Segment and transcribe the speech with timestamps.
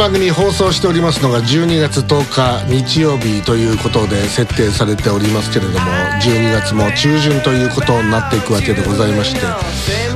[0.00, 9.42] 番組放送しておりますのが12月10日日曜日ということで設定されておりますけれども12月も中旬ということになっていくわけでございまして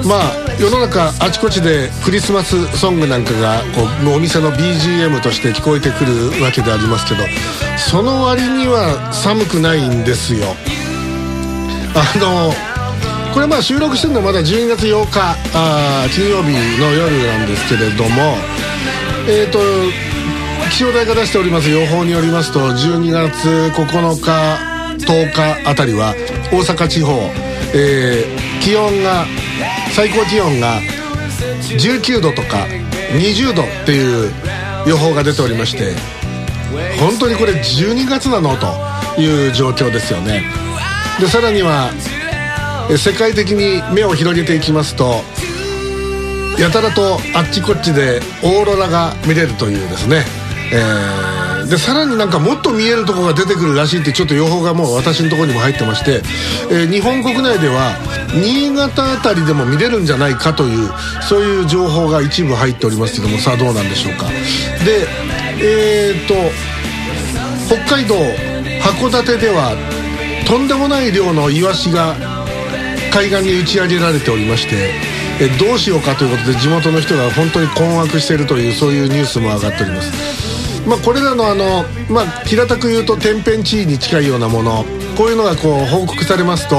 [0.09, 7.21] まあ世の中あちこちでクリスマスソングなんかがこうお店の BGM として聞こえてくるわけでありますけど
[7.77, 10.46] その割には寒くないんですよ。
[11.95, 12.54] あの
[13.35, 18.54] これまあ収録してるのはまだ12月8日あ金曜日の夜なんですけれども
[19.26, 19.58] えーと、
[20.70, 24.74] 気象台が出しております予報によりますと12月9日
[25.06, 26.14] 10日あたりは
[26.52, 27.12] 大阪地方、
[27.74, 29.24] えー、気温が
[29.95, 30.78] 最高気温が
[31.78, 32.66] 19度とか
[33.12, 34.30] 20度っていう
[34.86, 35.95] 予報が出ておりまして
[37.00, 40.42] 本当にこれ12月なのという状況ですよね。
[41.18, 41.90] でさらには
[42.98, 45.22] 世界的に目を広げていきますと
[46.59, 50.24] やたらとあっちこっちでオーロラが見れるというですね、
[50.73, 56.23] えー、でさらになんかもっと見えるとこが出てくるらしいってちょっと予報がもう私のとこにも入ってまして、
[56.71, 57.97] えー、日本国内では
[58.32, 60.91] 新潟辺りでも見れるんじゃないかという
[61.29, 64.28] そういう情報が一部入っておりますけどもさあどうなんでしょうか。
[64.84, 65.06] で
[65.60, 66.34] えー、っと
[67.66, 68.15] 北海道
[68.81, 69.77] 函館では
[70.47, 72.15] とんでもない量のイワシが
[73.12, 80.34] 海岸に打ち上げられておりましてえどうしようかということで地元の人が本当に困惑しているというそういうニュースも上がっております。
[80.88, 84.84] まあ、これらのあの、まあ、平たく言うと天変地異に近いようなもの
[85.16, 86.76] こういうのがこう報告されますと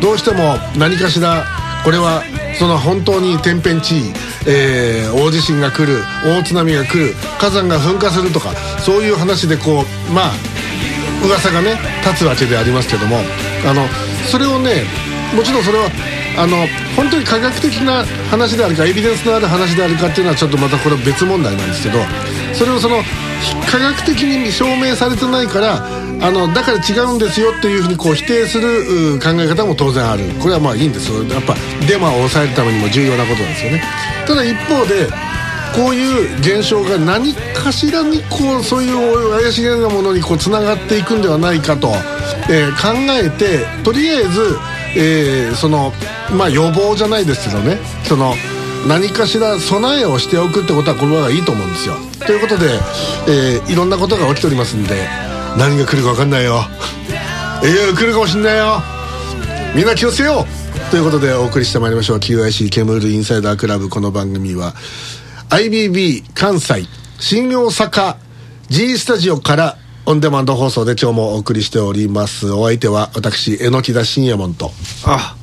[0.00, 1.44] どうしても何かしら
[1.84, 2.24] これは
[2.58, 4.12] その本当に天変地異、
[4.48, 10.32] えー、大地震が来る大津波が来る火山が噴火するとかそういう話でこうまあ
[11.24, 13.18] 噂がね立つわけでありますけども
[13.66, 13.86] あの
[14.30, 14.84] それをね
[15.36, 15.88] もちろんそれは
[16.36, 21.98] あの本当に科学的な話であるかエビデンスのある話であるかっていうのはちょっとまたこれは別問題なんですけど
[22.52, 23.02] それをその
[23.70, 25.86] 科学的に証明されてないから
[26.20, 30.24] あのだから違うんですよっていうふうにこう否定する考え方も当然ある。
[30.40, 31.22] これはまあいいんですよ。
[31.24, 31.54] やっぱ
[31.86, 33.82] デマを抑えるためにも重要なことなんですよね。
[34.26, 35.08] ただ一方で
[35.74, 41.88] こういう現象が何かしらにこうそういう怪しげなものにこうつながっていくんではないかと、
[42.48, 44.56] えー、考えてとりあえず
[44.96, 45.92] えー、その
[46.36, 47.78] まあ予防じゃないですけどね。
[48.04, 48.34] その
[48.86, 51.96] 何かしら備えをしておくってことはこの場合はいいと思うんですよ。
[52.26, 52.66] ということで、
[53.28, 55.08] えー、いろんなことが起きておりますんで
[55.58, 56.60] 何が来るか分かんないよ。
[57.62, 58.82] えー、来るかもしんないよ。
[59.74, 60.90] みんな気をつけよう。
[60.90, 62.18] ということでお送りしてまいりましょう。
[62.18, 63.88] QIC ケムールインサイダークラブ。
[63.88, 64.74] この番組は
[65.48, 66.86] IBB 関西
[67.18, 68.16] 新大阪
[68.68, 72.52] G スタジオからオンデマンド放送で今日もお送りしております。
[72.52, 74.70] お相手は私榎木田信也門と。
[75.06, 75.34] あ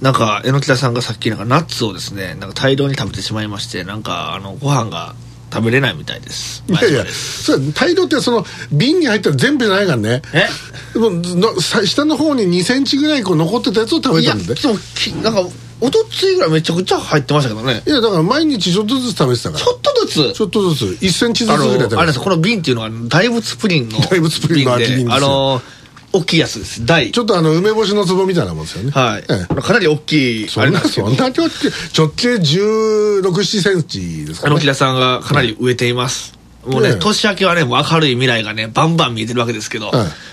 [0.00, 5.14] なんか榎木田さんがさっきなんかナッツをですねなんか大量に食べてしまいましてなんかあのご飯が
[5.52, 6.64] 食べれないみたいです。
[6.66, 10.22] いやいやそれ大量ってその瓶に入ったら全部じゃないからね。
[10.34, 10.48] え？
[10.94, 15.48] でもの下の方に2センチぐらいこう残ってたやつを食べたんでいやなんか
[15.82, 17.82] おとついぐらいめちゃくちゃ入ってましたけどね。
[17.84, 19.64] いやだから毎日ちょっとずつ食べてたから。
[19.64, 20.32] ちょっとずつ？
[20.32, 21.04] ちょっとずつ。
[21.04, 25.60] 1センチずつぐらい食べてあれですこの瓶っていうのは大仏プリンの大仏プリンの秋瓶ですあの
[26.12, 26.86] 大きいやつです。
[26.86, 27.10] 大。
[27.10, 28.90] ちょっとあの梅干しの壺みたいなもんですよね。
[28.90, 31.68] はい、ええ、かなり大きいそんなそんな直径
[31.98, 34.60] 直径1 6 7センチですかね。
[34.60, 39.90] 木田さんがかなり植えています、もうね、年明けはね、もう明るい未来がね、バンバン見えてるわけですけど、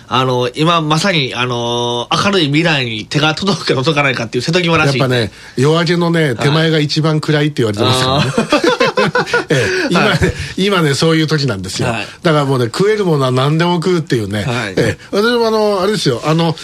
[0.07, 4.99] あの、今まさに、あの、明るい未来に手が届くか届かないかっていう瀬戸際らしい。
[4.99, 8.59] やっぱね、夜明けのね、手前が一番暗いって言われてますからね。
[9.49, 10.19] ええ、今ね、はい、
[10.57, 11.87] 今ね、そういう時なんですよ。
[11.87, 14.45] はい、だからもうね、食えるものは何でも食うっていうね。
[15.11, 16.55] 私もあの、あれですよ、あの、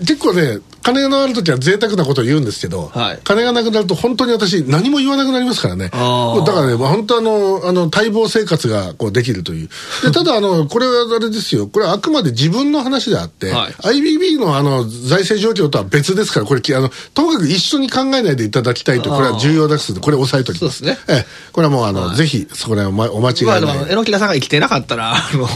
[0.00, 5.90] 結構ね、金のある時は贅沢なことを言うんですけど、はい、金がなくなると本当に私何も言わなくなりますからね。
[5.90, 9.68] だからね、まあ、本当あの、あの、待望生活がこうできるという。
[10.04, 11.66] で、ただあの、これはあれですよ。
[11.66, 20.78] これはあくまで自分の話であって、はい、IBB のあの、財政状況とは別ですから、これ、あの、ともかく一緒に考えないでいただきたいと、これは重要ですので、これ押さえときます。
[20.78, 21.04] そうですね。
[21.08, 23.32] ええ、これはもうあの、はい、ぜひ、それはお間違いない。
[23.44, 25.46] まあでも、榎木さんが生きてなかったら、 あの、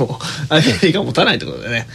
[0.51, 1.89] IBB が持たないってことでね。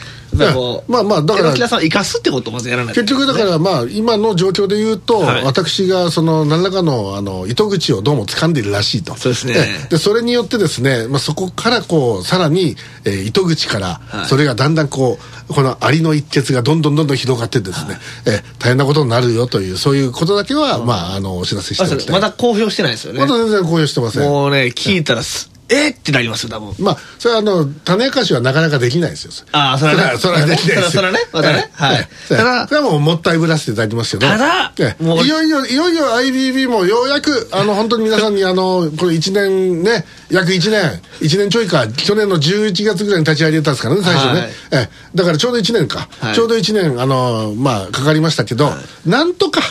[0.88, 1.50] まあまあ、だから。
[1.50, 9.16] 榎木さんを生かすってことをまずやらない結局局だからまあ今の状況で言うと、はい、私がその何らかのあの糸口をどうも掴んでいるらしいと。
[9.16, 9.56] そうですね。
[9.90, 12.76] でそれによってですね、まあ、そこからこうさらに、
[13.06, 15.18] えー、糸口から、それがだんだんこ
[15.50, 22.14] うこのアリの一血がどんどんどんどん広がってですね、はい、えー、大変なことになるよというそういうことだけは、まああのお知らせしておきたい。
[22.14, 23.20] まだ公表してないですよね。
[23.20, 24.30] まだ全然公表してません。
[24.30, 26.74] もうね聞いたらす、えってなりますよ多分。
[26.80, 29.32] まあそれはあの種明かしはなかなかできないですよ。
[29.52, 30.18] ああそれはね。
[30.18, 31.20] それはできないですそれはね。
[31.32, 31.70] またね。
[31.74, 32.08] はい。
[32.28, 34.32] それはもうもったいぶらせていただきますけど。
[34.32, 48.70] ただいよいよいよいよ IBB もようやくあの本当に皆さんにあのこれ1年ね約1年1年ちょいか去年の11月ぐらいに立ち上げたんですからね最初ね、えだからちょうど1年か、ちょうど1年あのまあかかりましたけど、
[49.06, 49.62] なんとか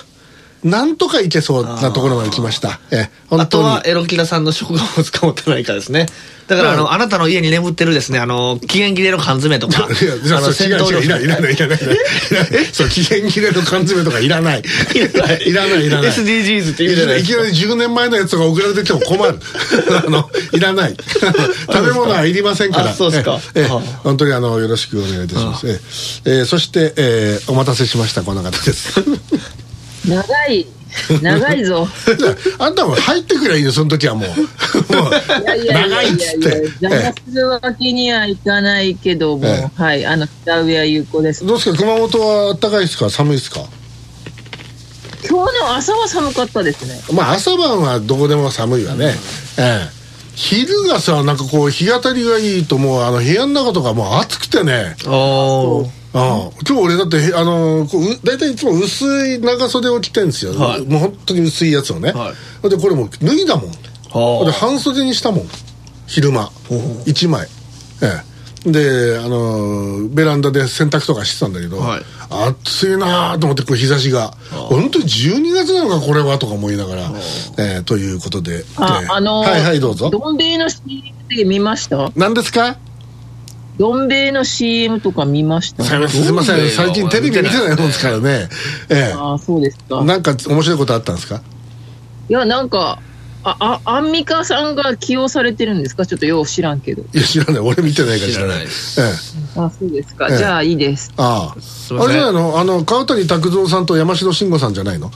[0.65, 2.81] なんとかいけそうなところまで来ました。
[2.91, 6.07] えあとはエロキラさんの職業を使おうてないかですね。
[6.49, 9.87] だから、あの、あなたの家に眠ってるですね、あの、期限切れの缶詰とか。
[9.93, 11.79] いや、あの、戦闘いらない、いらない、いらない。
[12.53, 14.63] えそう、期限切れの缶詰とか いらない。
[14.95, 16.11] いらない、いらない、いらない。
[16.11, 19.39] SDGs って言うじゃないいきなり10年前のやつが送られてきても困る。
[20.07, 20.97] あの、いらない。
[21.71, 22.95] 食べ物はいりませんから。
[22.95, 23.39] そうですか。
[23.55, 23.69] え、
[24.03, 25.81] 本当にあの、よろしくお願いいたします。
[26.25, 29.01] え、そして、え、お待たせしました、この方です。
[30.09, 30.67] 長い
[31.23, 31.87] 長いぞ。
[32.59, 34.93] あんたも入ってくれいいよその時はもう。
[34.95, 35.13] もう
[35.73, 36.49] 長いっつって。
[36.81, 41.45] 邪魔するわけにはいかないけども、ええ、はいあの北上優子です。
[41.47, 41.79] どうですか？
[41.79, 43.11] 熊本は暖かいですか？
[43.11, 43.61] 寒いですか？
[45.29, 47.01] 今日の朝は寒かったですね。
[47.13, 49.15] まあ朝晩はどこでも寒いわね、
[49.59, 49.99] うん、ええ。
[50.35, 54.97] 昼がさなんかこう日当たりがいいともうあの部屋の中とかもう暑くてね。
[55.07, 56.51] ああああ。
[56.67, 62.33] 今日俺だってあのこう大体いつも薄い長袖を着てるんですよ、はい、もう本当に薄いやつをね、は
[62.65, 63.71] い、でこれも脱いだもん。
[63.73, 65.49] で半袖にしたもん。
[66.07, 66.47] 昼間。
[67.05, 67.47] 1枚。
[68.03, 68.29] ええ。
[68.71, 72.03] であのベランダで洗濯とかしてたんだけど、はい、
[72.67, 74.33] 暑いなと思ってこう日差しが。
[74.51, 77.03] 本当に12月なのかこれはとか思いながら、
[77.59, 78.65] えー、ということで。
[78.77, 80.11] あ、えー、あのー、はいはいどうぞ。
[80.11, 80.83] どん兵衛の CM
[81.29, 82.11] で見ました？
[82.17, 82.79] 何ですか？
[83.79, 85.85] どん兵衛の CM とか見ました？
[85.85, 88.49] すみません最近テレビ見てないもんですからね。
[88.91, 90.03] ええああそうですか。
[90.05, 91.41] なんか面白いことあったんですか？
[92.29, 92.99] いやなんか
[93.45, 96.05] ああアンミカさんが起用されてるんですか？
[96.07, 97.03] ちょっとよう知らんけど。
[97.03, 97.59] いや知らない。
[97.61, 98.63] 俺見てないから知らない。
[98.63, 99.61] ええ。
[99.61, 101.13] あそうですか、じゃあいいです。
[101.17, 102.03] ああ。
[102.03, 102.59] あれじゃないの？
[102.59, 105.11] あの川谷拓三さんと山城慎吾さんじゃないの？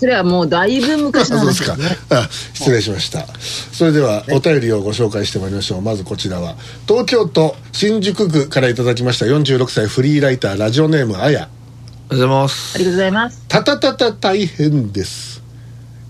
[0.00, 1.84] それはもうだいぶ昔の話ですね。
[2.08, 3.26] あ失礼しました、
[3.70, 5.82] それではお便りをご紹介してまいりましょう。
[5.82, 6.56] まずこちらは
[6.88, 11.42] 東京都新宿区からいただきました46歳フリーライターラジオネームあや。
[11.42, 12.74] ありがとうございます。
[12.76, 13.44] ありがとうございます。
[13.46, 15.42] たたたた大変です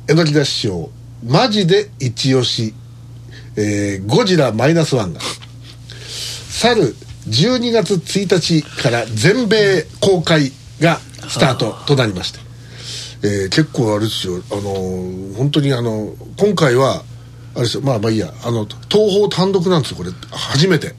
[0.09, 0.89] えのきだ師匠
[1.27, 2.73] マジで一押し、
[3.57, 5.21] えー、ゴジラマイナスワンが
[6.49, 6.95] 去る
[7.29, 12.50] 12月1日から全米公開がスタートとなりまして
[13.23, 14.43] えー、結構あれですよ。
[14.51, 17.03] あのー、本当にあの今回は
[17.55, 17.83] あれですよ。
[17.83, 18.33] まあまあいいや。
[18.45, 20.11] あの東宝単独なんですよこれ。
[20.31, 20.95] 初めて。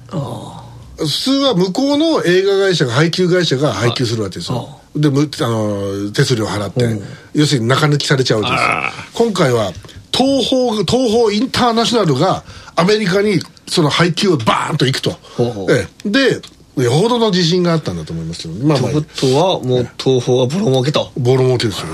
[0.98, 4.80] 普通は向こうの映画会社が配給会社が配給するわけですよ。
[4.96, 7.02] であの手数料払って、
[7.34, 9.26] 要するに中抜きされちゃうわけですよ。
[9.26, 9.72] 今回は
[10.12, 12.44] 東宝東宝インターナショナルが
[12.76, 15.18] アメリカにその配給をバーンと行くと、
[15.70, 16.42] ええ、で
[16.84, 18.92] よほどの自信があったんだと思いますけど、まあまあ。
[18.92, 21.12] ということは、もう東宝はボロ儲けと。
[21.18, 21.88] ボロ儲けですよ。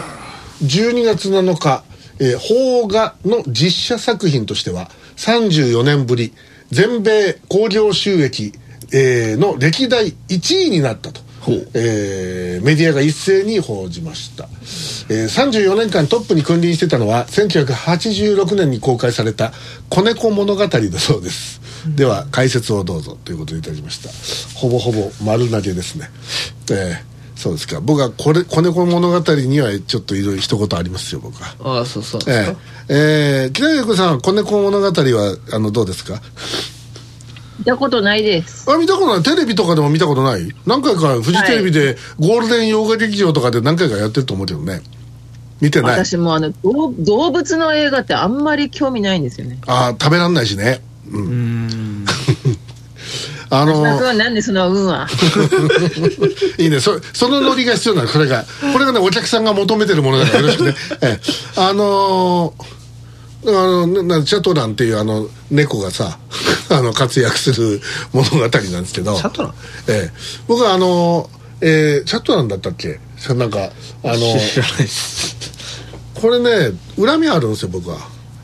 [0.64, 1.84] 12月7日、
[2.20, 6.34] えー、邦画の実写作品としては34年ぶり
[6.72, 8.54] 全米興行収益、
[8.92, 11.22] えー、の歴代1位になったと、
[11.74, 14.46] えー、メディアが一斉に報じました、
[15.10, 19.54] えー、34年間トップに君臨してたのは1986年に公開された
[19.90, 24.10] 「子猫物語」だそうです、うん、では解説をどうぞということでいただきました。
[24.58, 26.10] ほぼほぼ丸投げですね。
[26.72, 27.80] えーそうですか。
[27.82, 31.56] 僕はこれ子猫物語にはちょっといろいろ一言ありますよ僕は。
[31.64, 32.56] ああそうそうえー、
[32.90, 36.20] えー、木田子さん子猫物語はあのどうですか？
[37.60, 38.66] 見たことないです。
[38.72, 39.24] あ見たことない。
[39.24, 40.52] テレビとかでも見たことない？
[40.66, 44.82] 何回かフジテレビでゴールデン洋画劇場とかで何回かやってると思うけどね。
[45.62, 45.92] 見てない？
[46.06, 49.60] 私もあの動物の映画ってあんまり興味ないんですよね。
[49.68, 50.82] ああ食べらんないしね。
[51.12, 51.67] うん
[53.50, 55.08] あのー、なんでその運は？
[56.58, 56.80] いいね。
[56.80, 58.46] そそのノリが必要なのこれが。
[58.74, 66.18] これがねお客さんが求めてるものだからよろしくね、 ええ、あのー、あのなチャトランっていうあの猫がさ
[66.70, 69.16] あの活躍する物語なんですけど。
[69.16, 69.54] チャトラン、
[69.88, 71.30] ええ、僕はあの
[71.62, 73.00] えー、チャトランだったっけ？
[73.34, 73.60] なんか
[74.04, 74.38] あの
[76.14, 77.98] これね恨みあるんですよ僕は。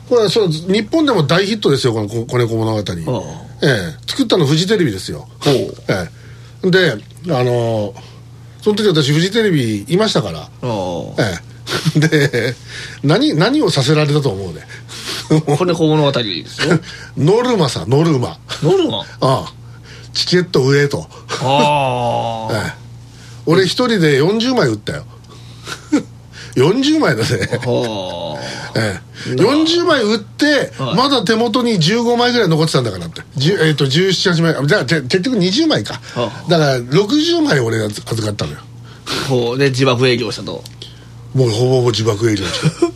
[0.08, 2.82] これはそう日本でも大ヒットですよこの「子猫物語」
[3.64, 6.08] ええ、作ったのフジテレビですよ、え
[6.64, 6.92] え、で
[7.28, 7.94] あの
[8.64, 10.48] その時私フジテレビいましたから。
[11.18, 11.38] え
[11.96, 12.00] え。
[12.00, 12.54] で
[13.02, 14.62] 何何をさせられたと思うね。
[15.56, 16.78] これ小物語ですよ。
[17.18, 18.38] ノルマさノルマ。
[18.62, 19.00] ノルマ？
[19.00, 19.52] ああ。
[20.14, 21.06] チケット上と。
[21.42, 22.72] あ、 ええ、
[23.44, 25.04] 俺一人で40枚売ったよ
[26.56, 27.58] 40枚だね。
[27.64, 28.44] はあ
[28.76, 30.96] ええ、40枚売って、はい。
[30.96, 33.22] まだ手元に15枚ぐらい残ってたんだからって、
[33.62, 34.54] えっと1718枚。
[34.54, 36.50] あじゃあて結局20枚か、はあ。
[36.50, 38.58] だから60枚俺が預かったのよ。
[39.28, 39.58] ほう。
[39.58, 40.62] で自爆営業したと。
[41.34, 42.86] もうほぼほぼ自爆営業して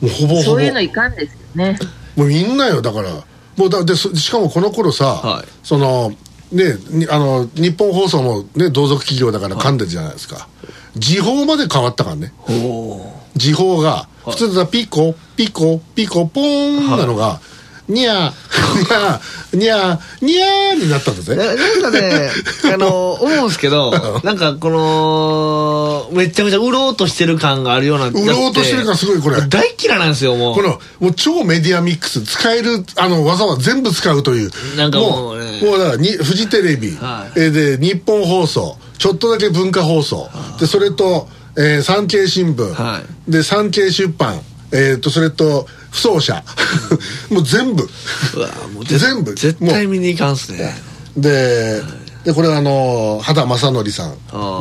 [0.00, 0.42] もうほぼほぼ。
[0.42, 1.78] そういうのいかんですよね。
[2.16, 3.10] もうみんなよだから。
[3.56, 5.48] もうだでそしかもこの頃さ、はい。
[5.62, 6.12] その
[6.52, 10.48] ねにあの日本放送もね同族企業だから噛んでるじゃないですか、
[10.96, 12.32] 時報まで変わったからね。
[12.38, 14.32] ほ時報がはい。
[14.32, 17.40] 普通だったらピコピコピコポーンなのが、
[17.88, 18.32] ニャー。
[18.78, 19.56] ニャー。
[19.56, 20.26] ニャー。
[20.26, 21.34] ニャーになったんだぜ。
[21.34, 22.30] うななんかね
[22.72, 29.40] あの思うんですけどなんかこのめちゃめちゃ売ろうとしてる感があるような売ろうとしてる感すごいこれ。
[29.48, 30.54] 大嫌いなんですよもう。
[30.54, 34.50] このもう超メディアミックス使えるあの技は全部使うという。
[34.76, 37.40] なんかもうねもうだからにフジテレビ、はい。
[37.40, 40.28] えーで日本放送ちょっとだけ文化放送。
[40.60, 44.40] でそれと、えー産経新聞、はで産経出版。
[44.70, 46.42] えー、とそれと不走者。
[47.30, 47.88] もう全部。
[48.36, 49.34] うわもうぜ全部。
[49.34, 50.74] 絶対見に行かんっすね。
[51.16, 51.82] で
[52.24, 54.14] でこれはあの畑正則さん。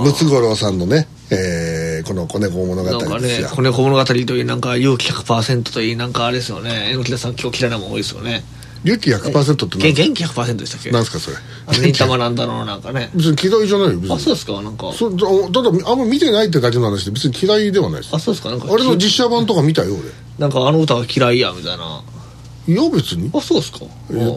[0.03, 2.83] ムツゴロウさんのね、えーこの「子猫物語」
[3.19, 6.91] ですよ、ね子猫物語といいなんか勇気100%といいなんかあれですよね。
[6.93, 8.43] 榎田さん今日嫌いなもん多いですよね。
[8.85, 10.91] 勇気100%って何げ元気100%でしたっけ？
[10.91, 11.37] なんですかそれ？
[11.91, 13.09] 忍たまなんだのなんかね。
[13.15, 14.15] 別に嫌いじゃないよ別に。
[14.15, 14.53] あそうですか？
[14.61, 14.93] なんか。
[14.93, 18.49] そただあんま見てないってだけの話で別に嫌いではないですあそうですか？
[18.51, 19.95] なんかあれの実写版とか見たよ
[20.37, 22.01] なんかあの歌は嫌いやみたいな。
[22.67, 23.31] 俺いや別に。
[23.33, 23.79] あそうですか。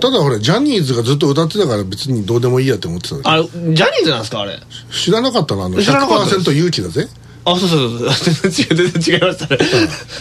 [0.00, 3.28] ただほらジャニーズがずっと歌ってたから別にどうでもいいやって思ってただけ。
[3.28, 4.58] あれジャニーズなんですかあれ？
[4.92, 5.64] 知らなかったの？
[5.64, 6.50] あの知らなかったです。
[6.50, 7.08] 100%勇気だぜ。
[7.44, 8.50] あそうそうそう。
[8.50, 9.58] 全 然違う全然違いましたね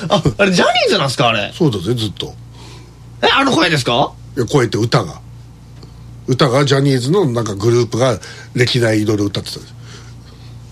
[0.10, 1.54] ああれジャニーズなんですかあれ？
[1.58, 2.34] そうだぜずっと。
[3.22, 4.12] えあの声ですか？
[4.38, 5.20] いや声って歌が。
[6.28, 8.20] 歌がジャニーズのなんかグループが
[8.54, 9.60] 歴代いろいろ歌ってた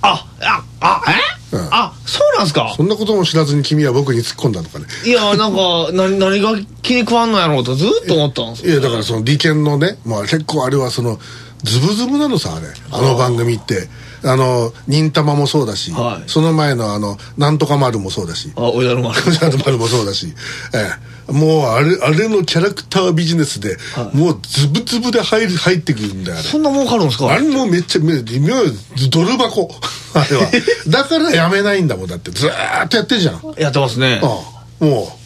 [0.02, 1.14] あああえ、
[1.52, 1.68] うん。
[1.72, 2.74] あそうなんですか？
[2.76, 4.86] そんなことも知らずに君は僕に突っ込んだのかね。
[5.06, 6.52] いやなんか何何が
[6.82, 8.72] 気に食わんのやろうとずっと思ったんですよ。
[8.74, 11.20] いやだからその利権のね、まあ、結構あれはその
[11.64, 12.68] ズブズブなのさあれ。
[12.92, 13.88] あの番組って。
[14.24, 16.30] あの忍たまもそうだし、はい。
[16.30, 18.52] その前のあのなんとか丸もそうだし。
[18.56, 20.34] あおやるま るなんとか丸もそうだし、
[20.74, 20.90] え
[21.30, 23.78] え、もうあれあれのキャラクタービジネスで、
[24.14, 26.48] もうズブズブで入る入ってくるんだよあれ。
[26.50, 27.32] そんな儲かるんですか？
[27.32, 28.56] あれもめっちゃめ微妙
[29.12, 29.70] ドル箱
[30.14, 30.52] あれは
[30.88, 32.32] だからやめないんだもんだって。
[32.32, 33.36] ずーっとやってるじゃん。
[33.36, 34.20] あやってますね。
[34.24, 34.26] あ
[34.80, 35.18] もう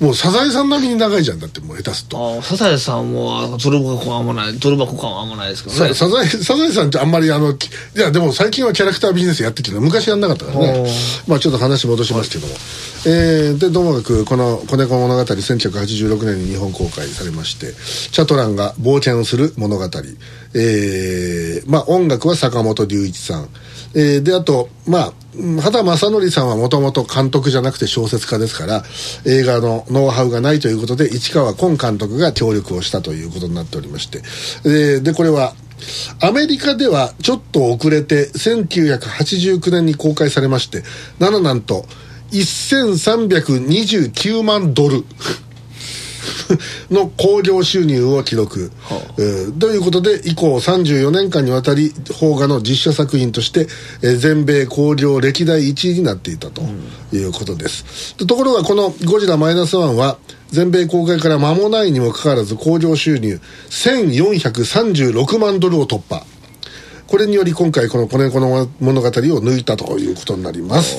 [0.00, 2.38] もうサザエさん並みに長いじゃんだってもう下手すっと。
[2.38, 5.88] あサザエさんもドル箱感あんまないドル箱感はあんまないですけどね。
[5.92, 11.30] さサザエサザエさんってあんまりあのきいやでも最近はキャラクタービジネスやってきてる昔やんなかったからおねー。
[11.30, 12.54] まあちょっと話戻しますけども、
[13.04, 17.74] えーでともかくこの「子猫物語」1986年に日本公開されまして
[18.10, 19.84] チャトランが冒険をする物語。
[20.54, 23.48] えーまあ音楽は坂本龍一さん
[23.94, 28.82] えーであとまあうん畑正則さんはもともと監督じゃなくて小説家ですから
[29.26, 34.22] 映画のノウハウがないということで市川崑監督が協力をしたということになっておりまして。
[34.64, 35.54] えーでこれは
[36.20, 40.82] アメリカではちょっと遅れて1989年に公開されまして
[41.18, 41.86] なのなんと
[42.32, 45.04] 1329万ドル。
[46.90, 48.70] の興行収入を記録、
[49.18, 53.66] えーということで以降34年間にわたり邦画の実写作品として、
[54.02, 56.62] えー全米興行歴代1位になっていたと
[57.12, 60.18] いうことです、でところがこの「ゴジラマイナスワンは
[60.50, 66.24] 全米公開から間もないにもかかわらず興行収入1436万ドルを突破。
[67.06, 70.96] これにより今回この「子猫の物語」を抜いたということになります。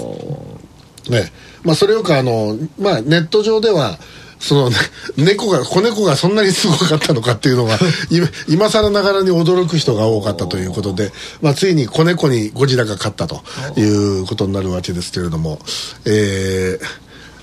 [1.10, 1.32] ね。
[1.64, 3.98] まあそれよくあの、まあ、ネット上では
[4.42, 4.76] その、ね、
[5.18, 7.76] 猫が子猫がそんなにすごかったのかっていうのが
[8.10, 8.20] い
[8.50, 13.44] 今更ながらに驚く人が多かったということで、まあ、ついに子猫にゴジラが勝ったと
[13.78, 15.60] いうことになるわけですけれども
[16.06, 16.86] えー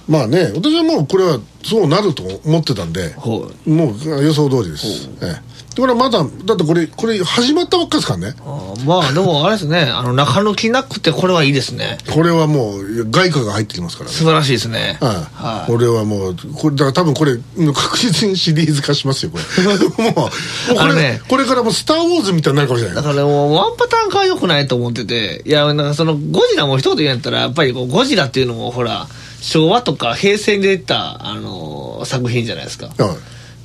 [0.08, 3.26] まあね私はもうこれはそうなると思ってたんでは
[3.66, 8.34] もう予想通りです、ええこれはまだだってこれこれ始まったばっかですからね。
[8.40, 9.82] あーまあでもあれですね。
[9.82, 11.98] あの中抜きなくてこれはいいですね。
[12.12, 14.16] これはもう外貨が入ってきますからね。
[14.16, 14.98] 素晴らしいですね。
[15.00, 15.70] はい、はい。
[15.70, 19.44] これはもうこれだから多分これうん確実にシリーズ化しますよこれ。
[20.04, 25.42] もうもうこれ,、ねこれからもう「スター・ウォーズ」みたいになるかもしれないだからもうワンパターン化は良くないと思ってて。
[25.46, 29.06] いやなんかそのゴジラも一言言うんやったらやっぱりこうゴジラっていうのもほら
[29.40, 32.86] 昭和とか平成に出たあのー作品じゃないですか。
[32.98, 33.16] はい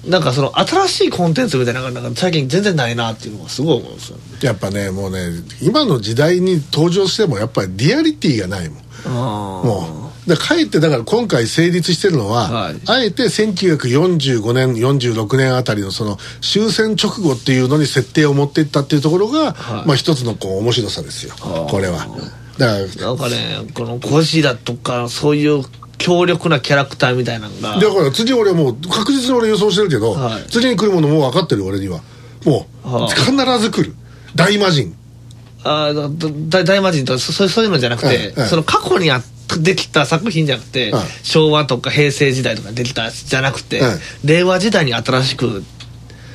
[0.05, 5.29] なんかその新しいコンテンツみたいなのがなんか最近全然ないなっていうのがすごい思うんですよやっぱねもうね
[5.61, 8.83] 今の時代に登場してもやっぱりリアリティがないもん。
[9.09, 10.29] もう。
[10.29, 21.35] でかえってだから今回成立してるのは、はい、あえて1945年46年あたりのその終戦直後っていうのに設定を持っていったっていうところが、はい、まあ一つのこう面白さですよ。
[21.69, 22.07] これは。
[22.57, 25.63] だからなんかねこのゴジラとかそういう
[25.97, 27.79] 強力なキャラクターみたいなのが。
[27.79, 32.01] だから次俺もう確実に俺予想してるけど、はい、次に来るものもう分かってる俺には
[32.45, 33.95] もう、必ず来る。
[34.35, 34.93] 大魔神。
[35.63, 35.93] あ
[36.49, 39.21] 大大魔神とかそうそういうのじゃなくて、その過去にあ
[39.59, 43.81] できた作品じゃなくて、昭和とか平成時代とかできたじゃなくて、
[44.25, 45.63] 令和時代に新しく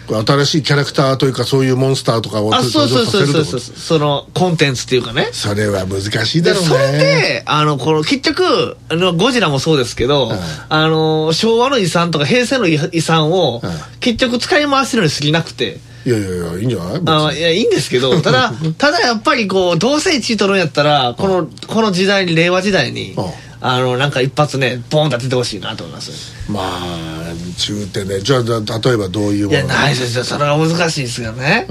[0.09, 3.45] 新しいキャラクターというかそういうモンスターとかをあそうそうそうそう。
[3.45, 5.29] そうそのコンテンツっていうかね。
[5.33, 6.69] それは難しいだろうね。
[6.69, 10.31] それであのこの結局あのゴジラもそうですけど、
[10.69, 13.61] あの昭和の遺産とか平成の遺産を、
[14.00, 15.81] 結局使い回してるのに過ぎなくて。
[16.07, 17.03] いやいやいやいいんじゃない？
[17.07, 23.15] あいやいいんですけど ただただやっぱりこうどうせ1位取るんやったらこのこの時代に令和時代に
[23.61, 26.50] あのなんか一発ねボンと当ててほしいなと思います。
[26.50, 28.21] まあ中点ね。
[28.21, 29.59] じゃあ例えばどういうもの？
[29.59, 31.67] いやないですよそれは難しいですよね、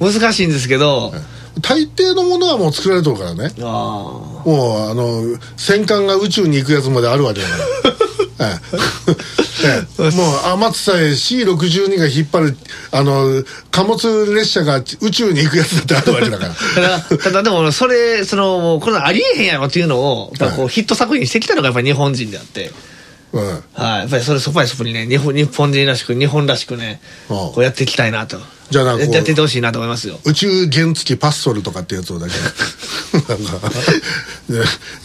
[0.00, 1.12] うん、難しいんですけど、
[1.60, 3.50] 大抵のものはもう作られてるからね。
[3.58, 7.54] もうあの戦艦が宇宙に行くやつまであるわけだか
[7.88, 7.94] ら
[9.64, 10.02] ええ。
[10.02, 10.12] もう
[10.52, 12.56] 天津さえ C62 が引っ張る
[12.90, 16.54] あの貨物列車が宇宙に行くやつだってあるわけだから。
[16.74, 22.72] ただただでもそれそのこのありえへんやろっていうのをやっぱこうヒット作品にしてきたのがやっぱり日本人であって。
[23.32, 28.38] うん、はい、やっぱりそれそこにそこにね日本日本人らしく日本らしくねこうやっていきたいなと
[28.70, 30.18] じゃあなんかやっててほしいなと思いますよ。
[30.24, 32.32] 宇宙原付パッソルとかってやつをだけ。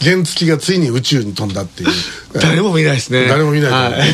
[0.02, 1.88] 原付がついに宇宙に飛んだっていう。
[2.34, 3.26] 誰も見ないですね。
[3.28, 4.10] 誰も見ないはい。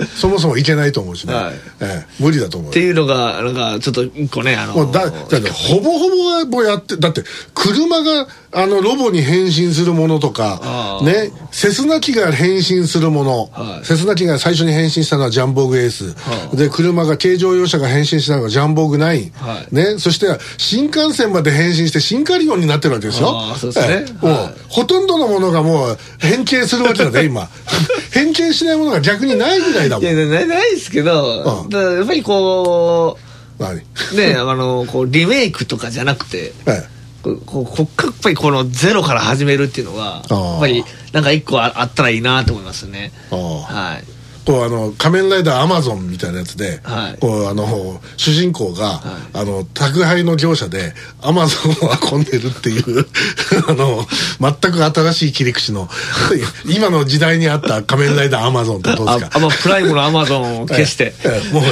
[0.00, 1.54] うん、そもそもいけないと思うしね、はい。
[1.80, 7.22] ええ、無理だと思うっていうのがなんかちょっと一個ねあのもうだだってほぼほぼはもうやってだって
[7.54, 19.98] 車があのロボに変身するものとかねセスナ機が変身するもの、はい、セスナ機が最初に変身したのはジャンボーグエース、はで車が軽乗用車が変身したのがジャンボーグ9、はい、ね。
[19.98, 23.40] そして新幹線まで変身して新カリオンになってるわけですよ。
[23.56, 27.48] そうですね、もう、ほとんどのものがもう変形するわけだね今。
[28.12, 30.04] 変形しないものが逆にないぐらいだもん。
[30.04, 36.84] いやないないですけど、うん、やっぱりこうねあのこうリメイクとかじゃなくて、はい
[37.20, 43.12] こここやっぱりこのゼロから始めるっていうのはやっぱりなんか一個あったらいいなと思いますね。
[43.30, 44.17] はい
[44.48, 51.74] こうあの仮面ライダーアマゾンみたいなやつで、はい、こうあの主人公が、はい、あの宅配の業者でアマゾンを
[52.10, 53.06] 運んでるっていう
[53.68, 54.06] あの
[54.40, 55.86] 全く新しい切り口の
[56.64, 59.30] 今の時代にあった仮面ライダーアマゾンってどうですか？
[59.34, 61.64] ああプライムのアマゾンを消して、 ええ、もう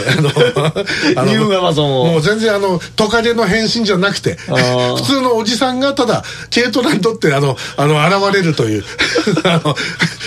[1.16, 2.04] あのニューアマゾンを。
[2.12, 8.84] もう全然あのトカゲの変身じゃなくて普通のおじさんがただ軽トラに乗ってあのあの現れるという
[9.44, 9.74] あの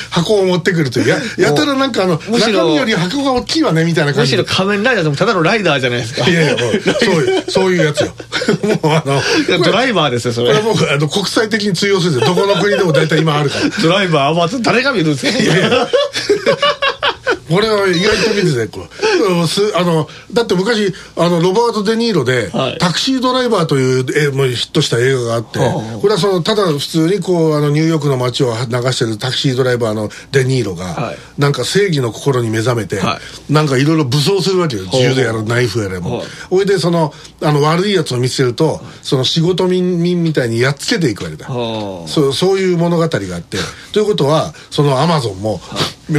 [0.09, 4.37] 箱を持ってくるというややたらなんかあの中身より箱が大きいわねみたいな感じ。
[4.37, 6.29] むしろ仮面ライダーでもただのライダーじゃないですか。
[6.29, 8.13] いやいやもうそういうそういうやつよ。
[8.81, 10.53] もうあのドライバーですよそれ。
[10.53, 12.35] これもうあの国際的に通用するんですよ。
[12.35, 13.69] どこの国でも大体今あるから。
[13.81, 15.37] ドライバーは誰が見るんですか？
[15.37, 15.87] いやいや
[17.49, 18.89] これは意外と見ててこう。
[19.75, 28.55] あのだって昔あのロバート・デ・ニーロで、はい、タクシードライバー」というえもうヒットした映画があって、これはそのただ普通にこうあのニューヨークの街を流
[28.91, 34.83] してるタクシードライバーのデ・ニーロが、はい、なんか正義の心に目覚めて、はい、なんかいろいろ武装するわけよ。
[34.91, 41.47] 銃でやるナイフやれもほいでそのあの悪いやつを見つけるとその仕事人みたいにやっつけていくわけだ。
[41.47, 42.33] そう。
[42.33, 43.57] そういう物語があって。
[43.93, 45.61] ということはそのアマゾンも、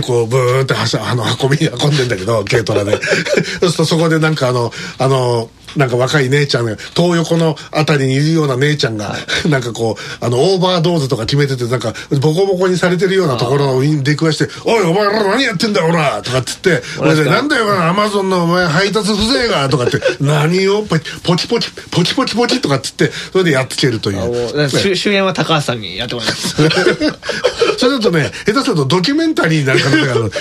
[0.00, 3.00] こうブーってはしあの運び運んでんだけど軽トラで。
[3.60, 20.98] そうするとそこでなんかあのあのなんか若い姉ちゃんが東横のあたりにいるような姉ちゃんが、はい、 なんかこうあのオーバードーズとか決めててなんかボコボコにされてるようなところを出くわして「おいお前ら何やってんだおら!」とかっつって「俺でなんだよアマゾンのお前配達風情が」とかって「何をポ
[21.36, 26.56] チポチポチポチポチ」とかっつってそれでやっつけるという、主演は高橋さんにやってもらいます。
[27.78, 30.32] それだとね下手するとドキュメンタリーになる可能性がある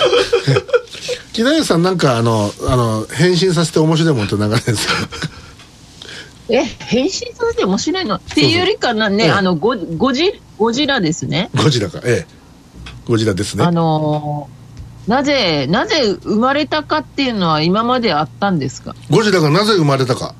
[1.32, 4.94] 木田さんなんかあのあの変身させて面白いもんって流れですか？
[6.50, 8.16] え変身させて面白いの？
[8.16, 11.50] っていうよりかなね、ええ、あのゴゴジゴジラですね。
[11.56, 12.00] ゴジラか。
[12.04, 12.40] ええ。
[13.06, 13.64] ゴジラですね。
[13.64, 18.94] あのー、なぜなぜ生まれたかっていうのは今まであったんですか？
[19.10, 20.34] ゴジラがなぜ生まれたか。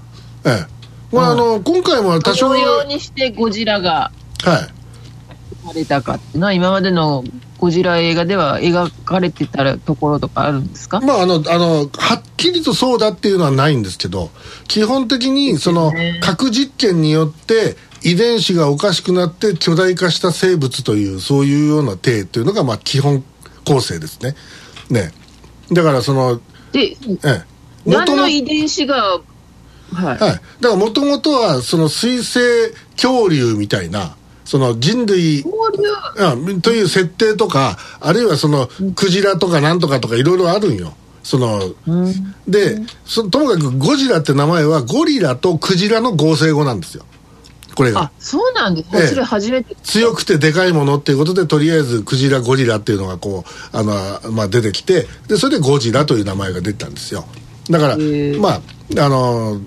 [0.45, 1.15] ええ。
[1.15, 4.13] まあ、あの今回も多少用にしてゴジラが
[4.45, 4.80] はい
[5.71, 7.25] されたかっていうのは今までの
[7.59, 11.01] ゴジラ映画では描かれてたところとかあるんですか？
[11.01, 14.31] まああのあのはっきりとそうだっていうのはないんですけど
[14.67, 23.23] 基本的にその核実験によって遺伝子がおかしくなって巨大化した生物というそういうような体というのがまあ基本
[23.67, 24.35] 構成ですね。
[24.89, 25.13] ね。
[25.71, 26.41] だからその
[26.73, 27.45] で、ええ、
[27.85, 29.21] 何の遺伝子が
[29.93, 32.41] はい、はい、だからもともとはその水生
[32.93, 34.17] 恐竜みたいな
[34.51, 40.93] その人類うん、という設定とかあるいはそのクジラとかなんとかとかいろいろあるんよ。
[41.23, 47.05] その、うん、でそともかくゴジラって名前はゴリラとクジラの合成語なんですよ。
[47.77, 48.01] これが。
[48.01, 49.77] あ、そうなんですか、ええ、それ初めて。
[49.85, 57.25] 強くてでかいものっていうことで、とりあえずクジラ、ゴリラっていうのがこう、あの、まあ出てきて、で、それでゴジラという名前が出たんですよ。
[57.71, 57.97] だから、
[58.41, 58.61] まあ、
[58.99, 59.61] あの、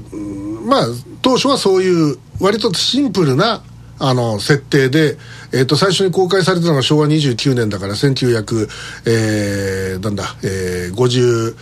[0.66, 0.88] まあ、
[1.22, 3.64] 当初はそういう、割とシンプルな、
[4.00, 5.18] あの、設定で、
[5.52, 8.68] えっ、ー、と、最初に公開されたのが昭和29年だから、1900、
[9.06, 11.56] えー、なんだ、えー、50、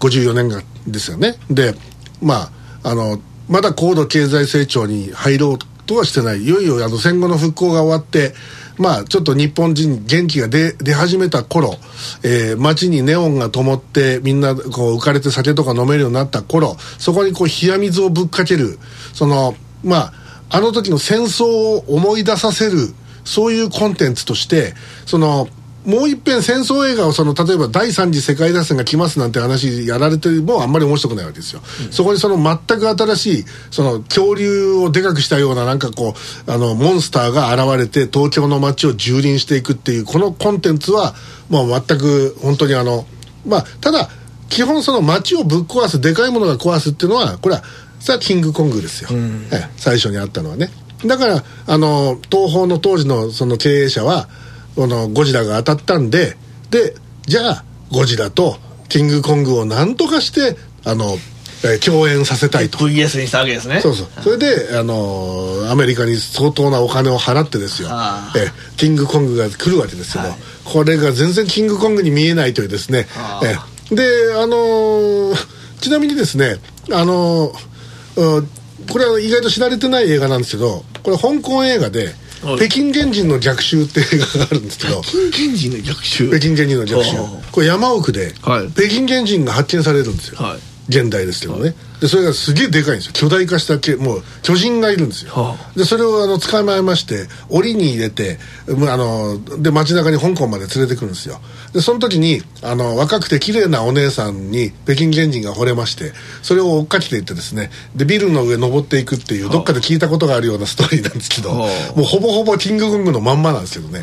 [0.00, 1.36] 54年がですよね。
[1.50, 1.74] で、
[2.22, 2.50] ま
[2.82, 6.42] あ、あの、まだ高度経済成長に入ろうとはしてない。
[6.42, 8.34] いよいよあの戦後の復興が終わって、
[8.78, 11.76] まあちょっと日本人元気が出出始めた頃、
[12.24, 18.78] えー、街にネオンが灯ってみんなこう浮かれて酒とか飲めるようになった頃、そこにこう冷や水をぶっかける、
[19.12, 20.12] その、まあ、
[20.50, 24.74] あの時の戦争を思い出させる、そういうコンテンツとして、
[25.06, 25.48] その、
[25.84, 36.14] もう一遍戦争映画をその例えば第三次世界大戦が来ますなんて話やられてもあんまり面白くないわけですよ、うん、そこにその全く新しいその恐竜をでかくしたようななんかこ
[36.46, 41.14] うあのモンスターが現れて東京の街を蹂躙していくっていうこのコンテンツは
[41.50, 43.04] もう全く本当にあの
[43.46, 44.08] まあただ
[44.48, 47.62] 基本その街をぶっ壊すでかいものが壊すっていうのはこれは
[48.04, 50.68] それはキングコングですよ、うん、最初にあったのはね。
[51.06, 54.28] だからあの東宝の当時のその経営者は
[54.76, 56.36] このゴジラが当たったんで
[56.70, 58.58] でじゃあゴジラと
[58.90, 61.16] キングコングを何とかしてあの、
[61.64, 62.76] えー、共演させたいと。
[62.76, 63.80] VS にしたわけですね。
[63.80, 64.08] そうそう。
[64.22, 70.36] それであのアメリカに相当なお金を払ってですよ、えー、キングコングが来るわけですけど、はい、
[70.66, 73.06] これが全然キングコングに見えないというですね、
[73.42, 75.34] えー、であのー、
[75.80, 76.56] ちなみにですね
[76.92, 77.73] あのー、
[78.14, 82.14] これは意外と知られてない映画なんですけどこれ香港映画で
[82.56, 86.28] 北京原人の逆襲って映画があるんですけど北京原人の逆襲。
[86.28, 87.16] 北京原人の逆襲。
[87.52, 93.12] これ山奥で、北京原人が発見されるんですよ、はい、現代ですけどね、はいでそれがすげえでかいんですよ。
[93.14, 101.40] 巨大化したけもう巨人がいるんですよ、はあ、でそれをあの捕まえまして檻に入れてあので街中に香港まで連れてくるんですよ。
[101.72, 114.02] でその時にあの若くて綺麗なお姉さんに北京原人が惚れましてそれを追っかけていってですねでビルの上登っていくっていう、はあ、どっかで聞いたことがあるようなストーリーなんですけど、はあ、もうほぼほぼキングコングのまんまなんですけどね、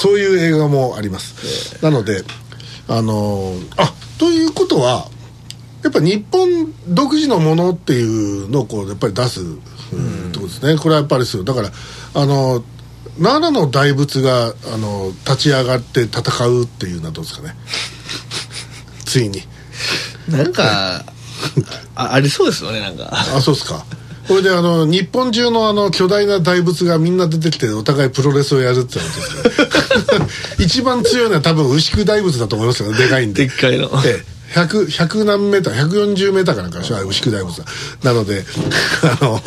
[0.00, 2.22] そういう映画もあります、なので
[2.86, 5.08] あのあということは
[5.82, 10.76] やっぱ日本独自のものっていうのをこうやっぱり出す、うん、ってことですね。
[10.76, 11.44] これはやっぱりそう。
[11.44, 11.70] だから
[12.14, 12.62] あの
[13.18, 17.54] 奈良の大仏があの立ち上がって戦うっていうのはどうですかね。
[19.04, 19.42] ついに。
[20.28, 21.04] なんか
[21.94, 23.08] あありそうですよねなんか。
[23.10, 23.84] あそうですか。
[24.28, 29.04] これであの日本中のあの巨大な大仏がみんな出てきてお互いプロレスをやるってこ
[29.98, 30.26] とですね
[30.64, 37.66] 一番強いのは多分牛久大仏だと思いますけどでかいんででっかいの、ええ100、100何メーター、140メーターかなんかでしょ、牛久大仏は。
[38.02, 38.44] なので、
[39.20, 39.40] あの、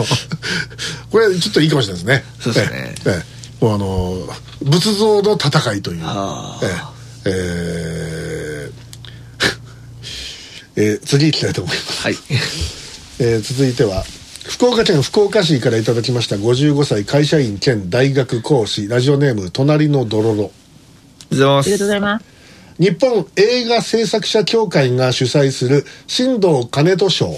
[1.11, 2.25] これちょっといいかもしれないですね。
[2.39, 2.95] そうですね。
[3.05, 3.23] え
[3.61, 4.29] え、もうあの、
[4.61, 6.03] 仏像の戦いという。
[6.63, 6.65] え
[7.25, 12.01] ええー、えー、 次行きたいと思います。
[12.01, 12.17] はい。
[13.19, 14.05] えー、続いては、
[14.45, 20.51] 福岡県福岡市からいただきました55歳会社員兼大学講師ラジオネーム隣のドロロ
[21.31, 22.32] ありがとうございます
[22.79, 27.29] 日本映画制作者協会が主催する新藤金戸賞。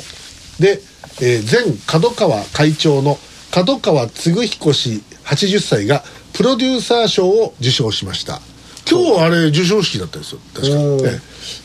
[0.60, 0.80] で、
[1.22, 3.18] えー、前角川会長の
[3.52, 8.42] 角川嗣彦氏80歳がプロデューサー賞を受賞しました。
[8.90, 10.40] 今日あれ授賞式だったんですよ。
[10.54, 10.76] 確か。
[10.76, 11.10] に、ね、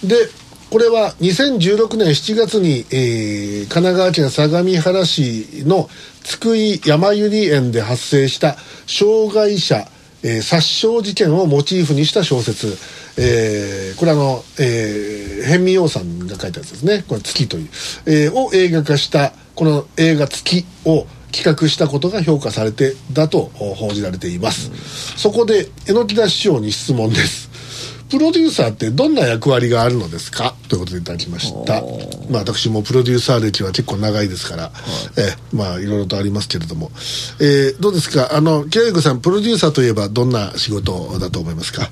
[0.05, 0.17] で
[0.71, 5.91] これは2016年7月に、えー、神奈川県相模原市の
[6.23, 8.57] 津久井山百合園で発生した
[8.87, 9.89] 障害者、
[10.23, 12.77] えー、殺傷事件をモチーフにした小説。
[13.17, 17.05] えー、これあの、えー、辺見洋さんが書いたやつですね。
[17.07, 17.69] これ「月」という、
[18.07, 24.71] えー、を映画化したこの映画「月」を企画したことが評価されてだと報じられています、
[25.17, 27.50] そこで榎田師匠に質問です。
[28.11, 30.55] プロデューサーってどんな役割があるのですか？
[30.69, 31.83] ということでいただきました。
[32.29, 34.73] まあ私もプロデューサー歴は結構長いですから、はい、
[35.19, 36.91] えまあいろいろとありますけれども、
[37.41, 38.35] えー、どうですか？
[38.37, 41.89] あの清子さんプロデューサーといえばどんな仕事だと思いますか？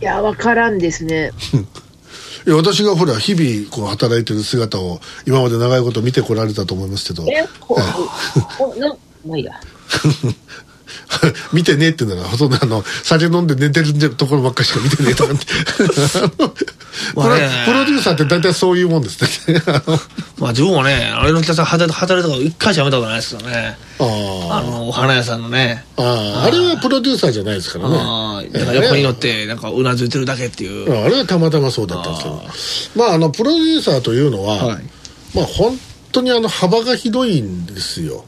[0.00, 1.32] いや分からんですね。
[2.46, 7.24] いや私がほら日々こう働いてる姿を今まで長いこと見てこられたと思いますけど。
[7.28, 7.76] えほ、
[8.76, 9.52] えなまあいいや
[11.52, 15.46] 見てねえっていうのはほとんどあの酒飲んで寝てるところばっかりしか見てねえとかって。
[17.06, 19.62] プロデューサーって大体そういうもんですね。
[20.38, 23.78] まあ自分もねあれの客さん働いたから一回しかやめたことないですよね。
[23.98, 25.84] あのお花屋さんのね。
[25.96, 27.96] ああれはプロデューサーじゃないですからね。
[27.98, 31.04] あだから横に乗ってなんかうなずいてるだけっていう。
[31.04, 32.42] あれはたまたまそうだったんですけど。
[32.96, 34.82] まああのプロデューサーというのは、はい、
[35.34, 35.78] まあ本
[36.12, 38.24] 当にあの幅がひどいんですよ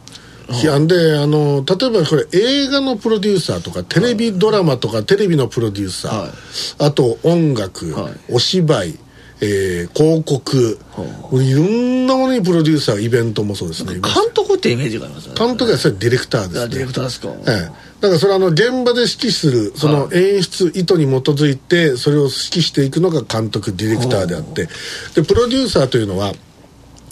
[0.78, 6.30] んであの例えばこれ映画のプロデューサーとかテレビドラマとかテレビのプロデューサー、はい、
[6.78, 8.98] あと音楽、はい、お芝居
[9.40, 10.78] えー、広告、
[11.32, 13.94] いろんなものにプロデューサーイベントもそうですね。
[13.94, 14.02] 監
[14.34, 15.34] 督ってイメージがありますね。
[15.38, 16.68] 監督はそれディレクターですね。
[16.68, 24.68] ディレクターですか、ええ、だからそれあの現場で指揮するその演出意図に基づいてそれを指揮していくのが監督ディレクターであって。
[25.14, 26.32] でプロデューサーというのは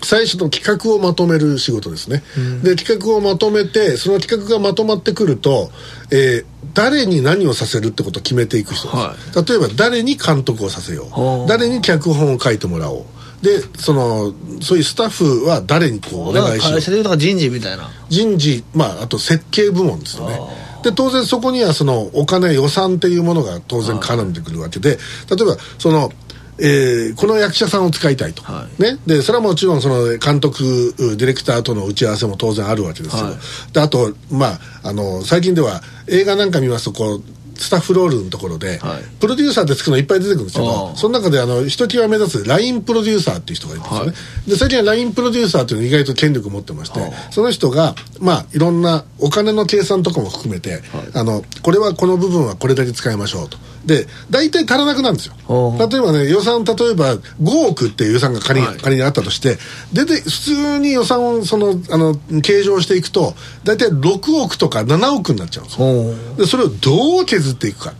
[0.03, 5.71] 最初の企画をまとめる仕事ですね、うん、で企画をまとめてその企画がまとまってくると、
[6.11, 11.05] えー、誰に何をさせるってことを決めていく人です、はい、例えば誰に監督をさせよ
[11.45, 11.49] う。
[11.49, 13.05] 誰に脚本を書いてもらおう。
[13.43, 14.33] でその
[14.63, 17.03] そういうスタッフは誰にこうお願いしよう。
[17.03, 17.91] と人事みたいな。
[18.09, 20.41] 人事まああと設計部門ですよね。
[20.83, 24.99] で当然そこにはそのお金予算っていうものが当然絡んでくるわけで例え
[25.45, 26.13] ばその
[26.59, 33.35] えー、この役者さんを使いたいと、はい、ね、でそれはもちろんその監督ディレクターとの打ち合わせも当然あるわけですよ、はい、
[33.73, 37.23] であと、まあ、あの最近では映画なんか見ますとこう
[37.59, 44.13] スタッフロールのところで、はい、プロデューサーってつくのいっぱい出てくるんですけどその中であのひときわ目立つ LINE プロデューサーっていう人がいるんですよね、は
[44.47, 50.81] い、で最近は LINE プロデューサーっていうの意外と権力を持ってまして、その人がまあいろんなお金の計算とかも含めて、はい、
[51.15, 55.35] あのこれはこの部分はこれだけ使いましょうとで大体足らなくなるんですよ。
[55.79, 59.59] 例えばね予算例えば5億っていう予算が仮に,、仮にあったとして
[59.93, 66.37] でで普通に予算をそのあの計上していくと大体6億とか7億になっちゃうんですよ。
[66.37, 67.95] でそれをどう削っていくか。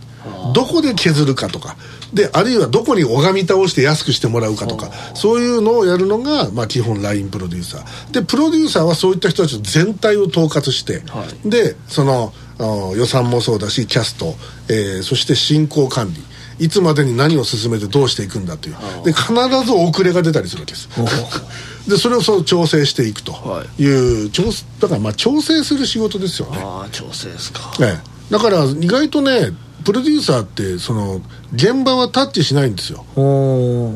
[0.53, 1.77] どこで削るかとか。
[2.13, 4.89] であるいはどこに拝み倒して安くしてもらうかとか。
[5.13, 8.13] そういうのをやるのが、まあ、基本 LINE プロデューサー。
[8.13, 14.35] でプロデューサーはそういった人たち全体を統括して、はい、でその予算もそうだしキャスト、
[14.69, 16.23] えー、そして進行管理。
[16.59, 18.75] いつまでに何を進めてどうしていくんだという。
[19.03, 20.89] で必ず遅れが出たりするわけです。
[21.87, 23.31] でそれをそう調整していくと
[23.79, 24.31] いう、はい、
[24.79, 26.59] だからまあ調整する仕事ですよね。
[26.61, 29.53] ああ調整ですか、ね、だから意外とね
[29.85, 31.21] プロデューサーってその
[31.53, 33.05] 現場はタッチしないんですよ。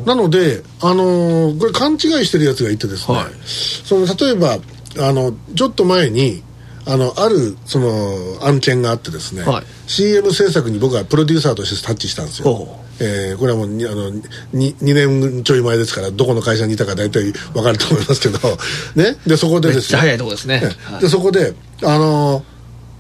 [0.05, 4.57] なのであのー、これ勘違いしてるやつがいてですね、はい、その例えば
[5.05, 6.43] あのちょっと前に
[6.85, 12.81] あのあるその案件があってですね、はい、CM 制作に僕はプロデューサーとしてタッチしたんですよ。
[13.03, 18.37] えー、これはもうあの 2, 2年ちょい前ですからどこの会社にいたか大体分かると思いますけど
[18.95, 19.17] ね。
[19.25, 19.99] でそこでですね。
[19.99, 22.43] 早いとこですね、はい、でそこであの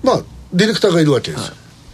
[0.03, 0.21] ー、まあ
[0.53, 1.51] ディレクターがいるわけです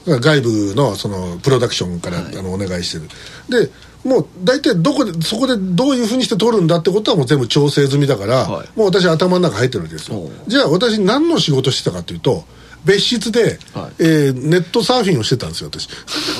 [0.09, 3.65] よ、外部のそのプロダクションから、はい、あのお願いしてる。
[3.65, 3.69] で
[4.03, 10.29] もう大体どこでそこでどういうふうにして撮るんだってことはもう全部調整済みだから、はい、もう私頭の中入ってるわけですよ。
[10.47, 12.43] じゃあ私何の仕事してたかというと
[12.85, 15.89] 別室で、はい、えー、ネットサーフィンをしてたんですよ私。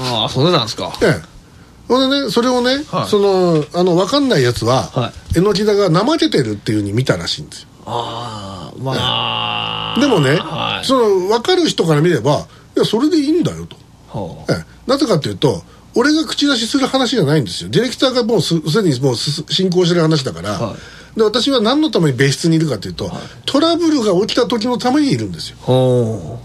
[0.02, 0.94] ああそうなんですか。
[1.02, 1.38] ええ。
[1.88, 7.68] ほんでねそれをね、はい、そのあの分かんないやつは、はい、榎田が怠けてるっていうふうに見たらしいんですよ。
[7.86, 13.78] ああまあ、ええ、でもね、はい、その分かる人から見ればいやそれでいいんだよと、
[14.10, 15.64] はあ、ええ、なぜかというと
[15.98, 17.70] 俺が口出しする話じゃないんですよ。
[17.72, 20.76] ディレクターがもうすすでにもう進行してる話だから、は
[21.16, 25.58] い、で私は何のために別室にいるかというと、はい、トラブルが起きた時のためにいるんですよ、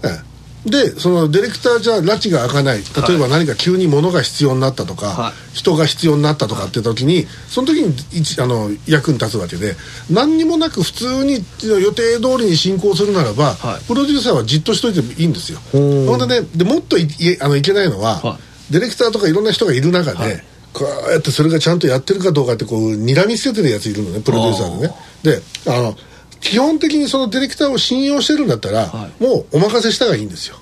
[0.03, 0.33] ええ。
[0.69, 7.93] でそのディレクターじゃ拉致が開かない例えば何か急に物が必要になったとか、はい、人が必要になったとかって時にその時に
[8.39, 9.75] あの役に立つわけで
[10.09, 17.07] 何にもなく普通に予定通りに進行するならば、はい、プロデューサーはじっとしといてもいいんですよほんでねでもっとい
[17.41, 24.93] あのいけないのは、はいディレクターとかいろんな人がいる中で、はい、こうやってそれがちゃんとやってるかどうかってこう睨み捨ててるやついるのねプロデューサーでね。
[25.23, 25.95] であの
[26.39, 30.57] 基本的にそのディレクターを信用してるんだったら、はい、もうお任せしたがいいんですよ。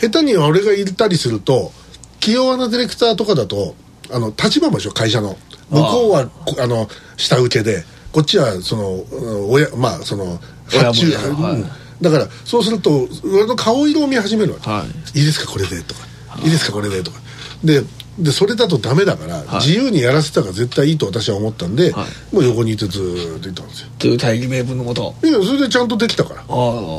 [0.00, 1.72] 下手に俺がいたりすると
[2.20, 3.74] 器用なディレクターとかだと
[4.10, 5.36] あの立場もでしょ会社の。
[5.70, 9.04] 向こうはあの下請けでこっちはその
[9.48, 16.10] 親まあその発注、はい、だからそうすると俺の顔色を見始めるわけ、はい、いいですかこれでとか。
[16.42, 17.18] いいですかこれでとか
[17.64, 17.82] で
[18.18, 23.00] でそれだとダメだから、はい、自由にやらせた方が絶対いいと私は思ったんで、はい、もう横にいてず
[23.38, 23.88] っといたんですよ。
[23.98, 25.14] という大義名分のもと？
[25.22, 26.40] いやそれでちゃんとできたから。
[26.40, 26.98] ああ、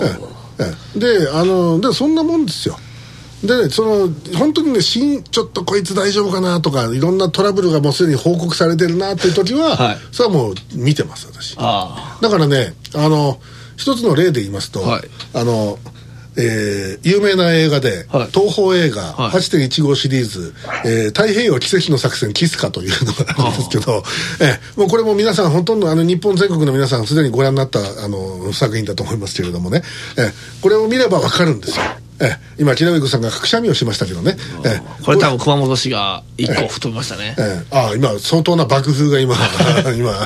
[0.60, 2.78] ええ、であのでそんなもんですよ。
[3.43, 11.56] で、ね、その本当にねしんちょっとこいつ大丈夫かなとかいろんなトラブルがもうすでに報告されてるなっていう時は、はい、それはもう見てます私。
[11.56, 13.39] だからねあの
[13.78, 15.02] 一つの例で言いますと、はい、
[15.34, 15.78] あの
[16.38, 20.54] えー、有名な映画で、はい、東宝映画、はい、8.15シリーズ、
[20.86, 24.04] えー、太平洋奇跡の作戦キスカというのがあるんですけど、
[24.39, 29.82] えー、もうこれも皆さんほとんどあの日本全国の皆さんすでにご覧になったあの作品だと思いますけれどもね、
[30.17, 31.86] えー、これを見ればわかるんですよ。
[32.21, 39.36] え今木上さんがくしゃみをしましたけどね、えこれ多分熊本市が一個吹っ飛びましたね、えああ今相当な爆風が今
[39.97, 40.25] 今あ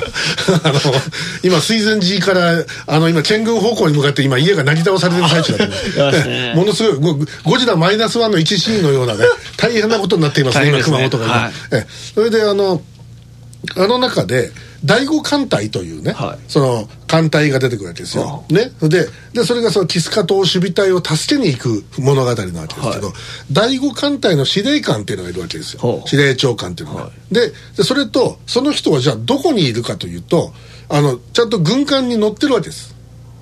[0.72, 0.80] の
[1.42, 9.24] 今水前寺からあの今県軍方向に向かって今家がなぎ倒されてる最中だと思う、ものすごいゴジラマイナスワンの1シーンのようなね
[9.56, 11.86] 大変なことになっていますね今熊本が今、はい、え。
[12.14, 12.82] それであの
[13.76, 14.52] あの中で
[14.84, 18.44] 第五艦隊というね、はい、その艦隊が出てくるわけですよ。
[18.50, 23.16] ね、ででそれがそのキスカ島守備隊を助けに行く物語なわけですけど、はい、
[23.52, 26.02] 第五艦隊の司令官っていうのがいるわけですよ。
[26.06, 30.52] 司令長官っていうのが、はい、ででそれとその人はじゃあどこにいるかというと
[30.88, 32.94] あのちゃんと軍艦に乗ってるわけです。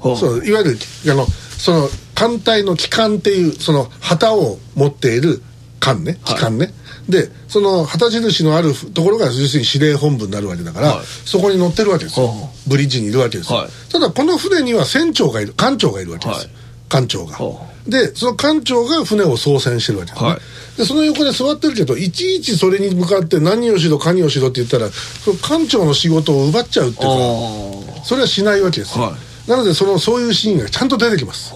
[0.03, 0.79] そういわゆる
[1.11, 5.43] あのその艦隊の旗艦っていうその旗を持っている
[5.81, 6.19] 艦ね。
[6.25, 6.75] 機関ね、はい、
[7.09, 12.33] でその旗印のあるところが要するに司令本部になるわけだから、はい、そこに乗ってるわけですよ。
[12.67, 15.55] ブリッジにいるわけですよ、はい、ただこの船には船長がいる。
[15.55, 16.51] 艦長がいるわけですよ、
[16.89, 17.39] 艦長が。
[17.87, 20.37] でその艦長が船を操船してるわけですね、
[20.79, 29.13] でその横で座ってるけどいちいちそれに向かって何をしろ何をしろって言ったらその艦長の仕事を奪っちゃうっていうかそれはしないわけですよ、
[29.47, 31.53] なのでそのそういうシーンがちゃんと出てきます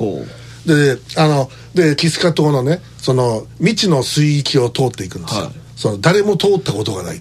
[0.74, 7.20] であのでキスカ島のねその未知の水域を通っていくんですよ、はい、その誰も通ったことがない、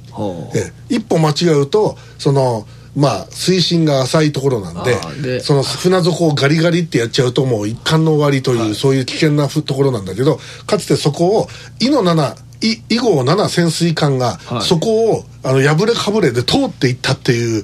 [0.56, 11.48] え一歩間違うとそのまあ水深が浅いところなんでその船底をガリガリってやっちゃうともう一貫の終わりという、はい、そういう危険なところなんだけどかつてそこを
[11.80, 17.64] 伊の7以後7潜水艦がそこを、あの破れかぶれで通っていったっていう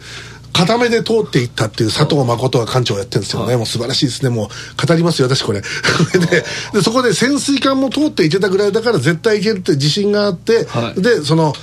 [0.54, 4.30] 片目で通っていったっていう佐藤誠が館長をやってるんですよね、はい、もう素晴らしいですね。
[4.30, 5.62] もう語りますよ私これ。
[6.30, 11.54] ででそこで潜水艦も通っていけたぐらいだから絶対いけるって自信があって、はい、でその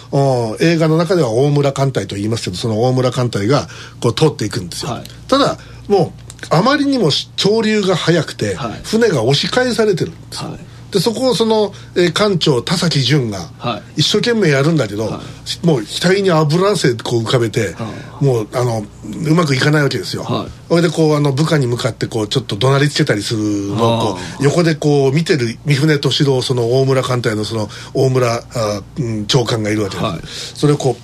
[0.60, 3.68] 映画の中では大村艦隊と言いますけどその大村艦隊が
[4.00, 10.56] こう通っていくんですよ、はい、ただもうあまりにも潮流が速くて、船が押し返されてるんですよ、
[10.90, 13.50] でそこをその、えー、館長田崎淳が
[13.96, 15.20] 一生懸命やるんだけど、は
[15.62, 18.82] い、もう額に油汗こう浮かべて、はい、もうあの
[19.28, 30.96] うまくいかないわけですよ、はい、それでこうあの部下に向かってこうちょっと怒鳴りつけたりするのをこう横でこう見てる三船敏郎その大村艦隊のその大村あ、うん、長官がいるわけです、それをこ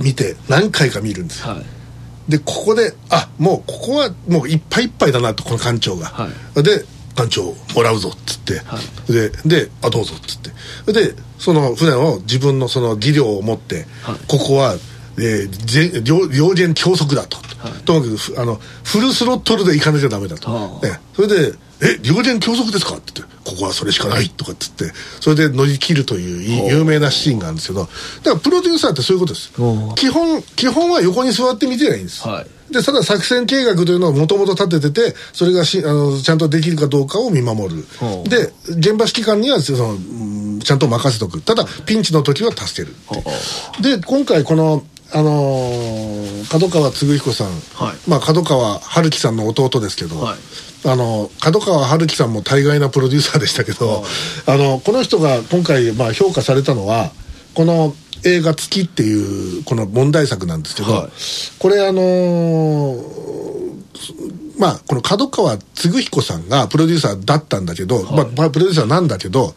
[0.00, 1.56] う見て何回か見るんですよ、
[2.28, 6.84] でここであもうここはもういっぱいいっぱいだなとこの艦長が、で
[7.16, 9.30] 艦長もらうぞっつって、はい、で
[9.64, 10.38] であどうぞっつっ
[10.84, 14.74] てでその船を自分のその技量を持って、はい、ここは、
[15.18, 20.50] えー、両両舷強速だと、はい、ともかくあのフルスロットルで行かなきゃダメだと、
[20.82, 29.52] ね、それで「え両舷強速ですか?」って言って「ここはそれしかない」とかっつってそれで乗り切るという有名なシーンがあるんですけどだからプロデューサーってそういうことです
[29.96, 37.84] 基本基本は横に座って見てないんです、はいでただ作戦計画というのをもともと立てててそれがしあのちゃんとできるかどうかを見守る。
[38.28, 39.96] で現場指揮官にはその
[40.60, 41.40] ちゃんと任せとく。
[41.40, 42.94] ただピンチの時は助ける。
[43.82, 50.38] で今回このあのー、角川嗣彦さん、はい、まあ角川春樹さんの弟ですけど、はい。
[50.84, 54.04] あの角川春樹さんも大概なプロデューサーでしたけど、
[54.46, 57.12] あのこの人が今回、まあ、評価されたのは
[57.56, 61.10] この映画「月」っていうこの問題作なんですけど、はい、
[61.58, 63.00] これあのー、
[64.58, 69.54] まあこの角川嗣彦さんがプロデューサーだったんだけど、はい、まあ、プロデューサーなんだけど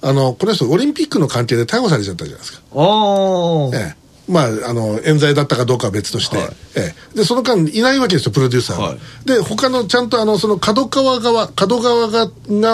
[0.00, 2.60] あのこの人オリンピックの関係で逮捕されちゃったじゃないですか。
[2.74, 12.26] あええまあ、あの冤罪だったかどうかは別として、はい、ええ、でその間いないわけですよプロデューサーは、はい、で他のちゃんとあのその角川側角川側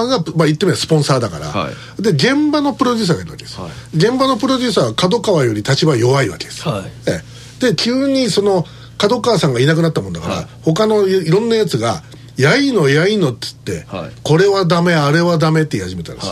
[0.07, 3.59] が、まあ、言ってみればスポンサーだから、はい、で現場のプロデューサーがいるわけです、
[3.95, 6.65] 現場のプロデューサーは角川より立場弱いわけです、
[7.09, 7.21] え
[7.61, 8.65] え、で急にその
[8.96, 12.03] 角川さんがいなくなったもんだから、他のいろんなやつが
[12.37, 13.87] 「やいのやいの」っつって、
[14.23, 16.29] これはダメあれはダメって言い始めたんです、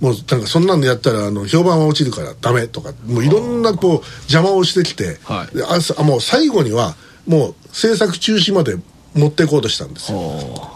[0.00, 3.92] もうなんかそんなんでやったらあの評判は落ちるからダメとかもういろんなこう
[4.22, 6.94] 邪魔をしてきて、はい、であもう最後には
[7.26, 8.76] もう制作中止まで
[9.14, 10.18] 持っていこうとしたんですよ。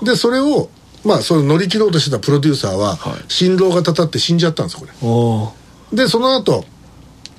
[0.03, 0.69] でそれを
[1.05, 4.87] まあそれ乗り切ろうとしてたプロデューサーは、はい、心労がたたって死んじゃったんですこ
[5.93, 5.97] れ。
[5.97, 6.65] でその後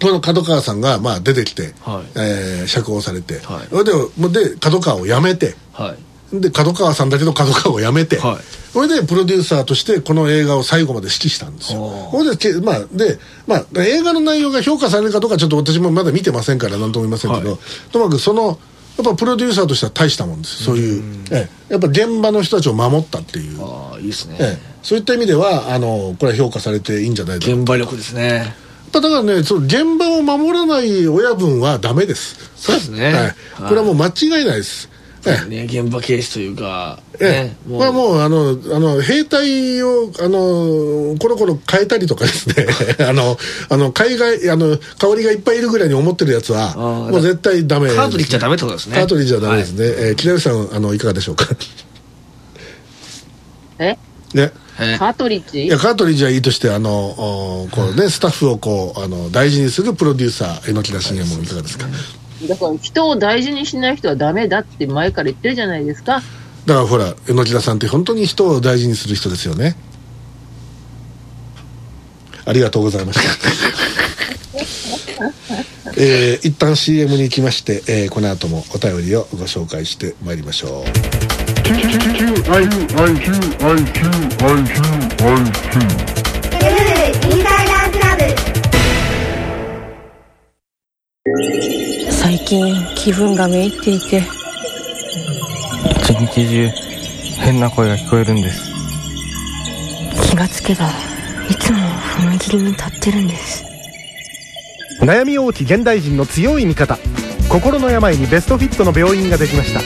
[0.02, 2.20] この角川さんがまあ出てきて、はい。
[2.20, 5.96] えー、釈放されて、はい、でで角川を辞めて、は
[6.34, 12.10] い、で角川さんだけど角川を辞めて、はい、それでプロデューサーとしてこの映画を最後まで指揮したんですよ。
[12.12, 17.60] それで、まあ、で、まあ、映画の内容が評価されるかどうかちょっと私もまだ見てませんから何とも言いませんけど、はい、
[17.92, 18.58] ともかくその
[18.98, 23.62] やっぱプロデューサーとしては大したもんですそういう、ええ、やっぱ現場の人たちを守ったっていう。
[23.62, 27.52] ああいいですね、ええ、そういった意味ではあのこれは評価されていいんじゃないか。
[27.52, 28.56] 現場力ですね。
[28.92, 32.52] だからねその現場を守らない親分はダメです。
[32.56, 33.36] そうですね、はい、
[33.70, 34.90] これはもう間違いないです。
[35.48, 37.00] ね、現場警視というか、
[37.32, 37.80] ね、もう。
[37.80, 42.66] まあもうあのあの兵隊をあのコロコロ変えたりとかですね。
[43.08, 43.38] あの
[43.70, 48.96] あの海外あの香りがいっぱいいるぐらいに思ってるやつはもう絶対ダメ、ね、カートリッジはダメってことですね。
[48.96, 51.48] カートリッジはダメですね、はい、えー、木梨さんあのいかがでしょうか？
[53.80, 53.98] え？
[54.34, 54.52] ね。
[54.98, 55.66] カートリッジ？
[55.66, 61.86] いやカートリッジはいいとしてあのこうねスタッフをこうあの大事にするプロデューサー榎田信也もいかがですか、
[62.48, 66.24] だから人を大事にしない人はダメだって前から言ってるじゃないですか
[66.66, 69.76] だからほら榎田さんって本当に人を大事にする人ですよね。
[72.46, 73.24] ありがとうございました。
[75.96, 80.90] えー、一旦 CM に行きまして、えー、この後もお便りをご紹介してまいりましょう。
[92.10, 94.43] 最近気分がめいっていて
[96.24, 96.70] 一日中
[97.42, 98.72] 変な声が聞こえるんです。
[100.30, 100.90] 気がつけば
[101.50, 103.64] いつも踏切に立ってるんです。
[105.02, 106.98] 悩み大き現代人の強い味方。
[107.50, 109.82] 心の病にベストフィットの病院ができました。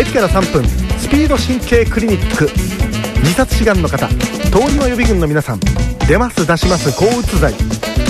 [0.00, 0.66] 駅から3分
[0.98, 2.48] スピード神経クリニック。
[3.20, 4.08] 自殺志願の方。
[4.08, 5.60] 通りの予備軍の皆さん。
[6.08, 7.52] 出ます出します抗うつ剤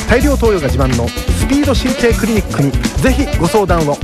[0.08, 2.70] 大量投与が自慢のスピード神経クリニックに
[3.02, 3.96] ぜひご相談を